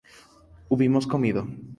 [0.67, 1.45] hubimos comido